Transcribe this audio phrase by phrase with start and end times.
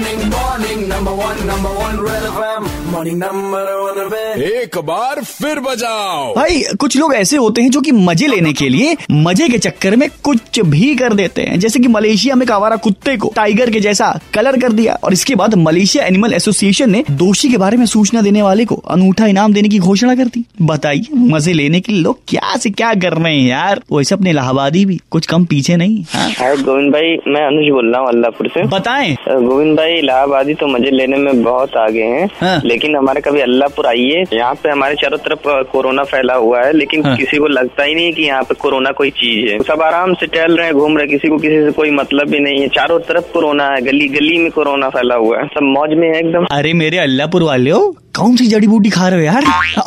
[0.00, 2.66] Morning, morning, number one, number one, Red FM.
[2.92, 7.80] Morning, number one, Red एक बार फिर बजाओ। भाई कुछ लोग ऐसे होते हैं जो
[7.80, 11.80] कि मज़े लेने के लिए मज़े के चक्कर में कुछ भी कर देते हैं। जैसे
[11.80, 15.54] कि मलेशिया में कावारा कुत्ते को टाइगर के जैसा कलर कर दिया और इसके बाद
[15.54, 19.68] मलेशिया एनिमल एसोसिएशन ने दोषी के बारे में सूचना देने वाले को अनूठा इनाम देने
[19.68, 23.34] की घोषणा कर दी। बताइए मज़े लेने के लिए लोग क्या से क्या कर रहे
[23.34, 23.82] हैं यार?
[23.92, 26.56] वैसे अपने इलाहाबादी भी कुछ कम पीछे नहीं हाँ?
[26.56, 30.90] गोविंद भाई मैं अनुज बोल रहा हूँ अल्लाहपुर से। बताएँ। गोविंद भाई इलाहाबादी तो मज़े
[30.90, 35.18] लेने में बहुत आगे हैं। हाँ। लेकिन हमारे कभी अल्लाहपुर आइए यहाँ पे हमारे चारों
[35.18, 38.54] तरफ़ कोरोना फैला हुआ है लेकिन हाँ। किसी को लगता ही नहीं कि यहाँ पे
[38.54, 41.62] कोरोना कोई चीज़ है। सब आराम से टहल रहे हैं घूम रहे किसी को किसी
[41.64, 45.14] से कोई मतलब भी नहीं है। चारों तरफ़ कोरोना है गली गली में कोरोना फैला
[45.14, 48.66] हुआ है। सब मौज में है एकदम। अरे मेरे अल्लाहपुर वाले हो कौन सी जड़ी
[48.66, 49.44] बूटी खा रहे हो यार?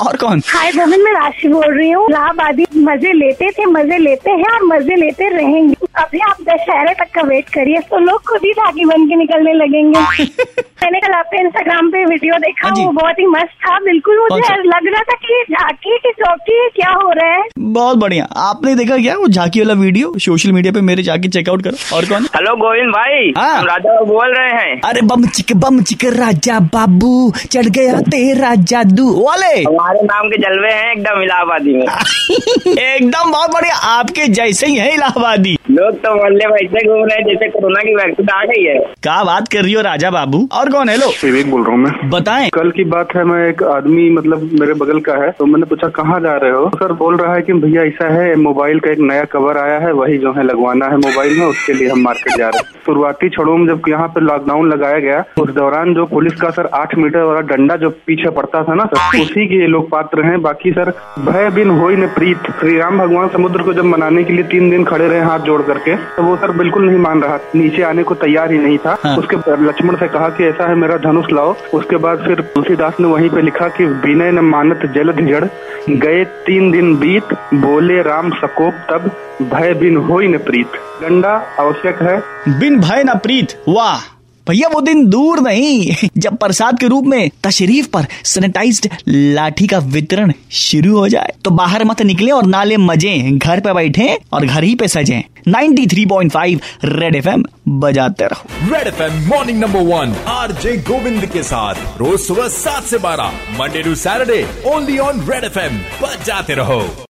[0.07, 0.41] और कौन?
[0.47, 4.63] हाय मोहन मैं राशि बोल रही हूँ। इलाहाबादी मज़े लेते थे मज़े लेते हैं और
[4.67, 8.85] मज़े लेते रहेंगे। अभी आप दशहरे तक का वेट करिए तो लोग खुद ही धागी
[8.85, 10.25] बन के निकलने लगेंगे।
[10.83, 14.55] मैंने कल आपके इंस्टाग्राम पे वीडियो देखा हाँ वो बहुत ही मस्त था बिल्कुल मुझे
[14.63, 17.43] लग रहा था कि झांकी की चौकी क्या हो रहा है?
[17.59, 21.63] बहुत बढ़िया। आपने देखा क्या वो झांकी वाला वीडियो सोशल मीडिया पे मेरे जाके चेकआउट
[21.63, 22.25] करो। और कौन?
[22.35, 27.13] हेलो गोविंद भाई। हाँ। राजा बोल रहे हैं। अरे बम चिक बम चिक राजा बाबू
[27.51, 31.85] चढ़ गया तेरा जादू। वाले। हमारे नाम के जलवे हैं एकदम इलाहाबादी में।
[32.77, 37.17] एकदम बहुत बढ़िया। आपके जैसे ही है इलाहाबादी। लोग तो मोहल्ले में ऐसे घूम रहे
[37.17, 40.47] हैं जैसे कोरोना की वैक्सीन आ गई है क्या बात कर रही हो राजा बाबू?
[40.53, 43.47] और कौन है लो विवेक बोल रहा हूँ मैं। बताएँ। कल की बात है मैं
[43.49, 46.69] एक आदमी मतलब मेरे बगल का है तो मैंने पूछा कहाँ जा रहे हो?
[46.75, 49.91] सर बोल रहा है कि भैया ऐसा है मोबाइल का एक नया कवर आया है
[49.93, 53.29] वही जो है लगवाना है मोबाइल में उसके लिए हम मार्केट जा रहे हैं। शुरुआती
[53.29, 56.95] क्षणों में जब यहाँ पे लॉकडाउन लगाया गया उस दौरान जो पुलिस का सर आठ
[56.97, 60.71] मीटर वाला डंडा जो पीछे पड़ता था ना सर उसी के लोग पात्र हैं। बाकी
[60.71, 64.43] सर भय बिन होई न प्रीत। श्री राम भगवान समुद्र को जब मनाने के लिए
[64.51, 67.81] तीन दिन खड़े रहे हाथ जोड़ करके तो वो सर बिल्कुल नहीं मान रहा। नीचे
[67.81, 70.97] आने को तैयार ही नहीं था। हाँ। उसके लक्ष्मण से कहा कि ऐसा है मेरा
[70.97, 75.25] धनुष लाओ। उसके बाद फिर तुलसीदास ने वहीं पे लिखा कि विनय न मानत जलद
[75.27, 75.45] जड़
[75.89, 79.11] गए तीन दिन बीत बोले राम सकोप तब
[79.53, 82.17] भय बिन हो न प्रीत। डंडा आवश्यक है।
[82.59, 84.12] बिन भय न प्रीत। वाह।
[84.47, 89.77] भैया वो दिन दूर नहीं। जब प्रसाद के रूप में तशरीफ़ पर सैनिटाइज्ड लाठी का
[89.77, 94.45] वितरण शुरू हो जाए तो बाहर मत निकले और नाले मज़े, घर पे बैठे और
[94.45, 100.77] घर ही पे सजे। 93.5 रेड एफएम बजाते रहो। Red FM morning number one RJ
[100.77, 105.77] Govind के साथ। रोज सुबह सात से बारह Monday to Saturday only on red FM
[106.03, 107.05] बजाते रहो।